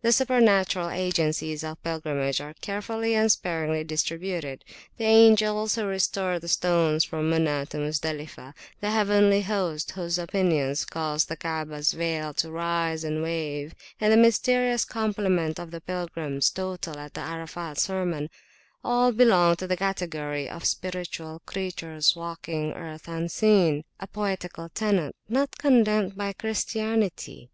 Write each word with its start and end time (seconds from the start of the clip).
The 0.00 0.12
supernatural 0.12 0.88
agencies 0.88 1.62
of 1.62 1.82
pilgrimage 1.82 2.40
are 2.40 2.54
carefully 2.54 3.14
and 3.14 3.30
sparingly 3.30 3.84
distributed. 3.84 4.64
The 4.96 5.04
angels 5.04 5.74
who 5.74 5.84
restore 5.84 6.38
the 6.38 6.48
stones 6.48 7.04
from 7.04 7.30
Muna 7.30 7.68
to 7.68 7.76
Muzdalifah; 7.76 8.54
the 8.80 8.90
heavenly 8.90 9.42
host 9.42 9.90
whose 9.90 10.18
pinions 10.32 10.86
cause 10.86 11.26
the 11.26 11.36
Kaabahs 11.36 11.92
veil 11.92 12.32
to 12.32 12.50
rise 12.50 13.04
and 13.04 13.16
to 13.18 13.22
wave, 13.24 13.74
and 14.00 14.10
the 14.10 14.16
mysterious 14.16 14.86
complement 14.86 15.60
of 15.60 15.70
the 15.70 15.82
pilgrims 15.82 16.48
total 16.48 16.98
at 16.98 17.12
the 17.12 17.20
Arafat 17.20 17.76
sermon, 17.76 18.30
all 18.82 19.12
belong 19.12 19.56
to 19.56 19.66
the 19.66 19.76
category 19.76 20.48
of 20.48 20.64
spiritual 20.64 21.42
creatures 21.44 22.16
walking 22.16 22.72
earth 22.72 23.06
unseen,a 23.06 24.06
poetical 24.06 24.70
tenet, 24.70 25.14
not 25.28 25.58
condemned 25.58 26.16
by 26.16 26.32
Christianity. 26.32 27.50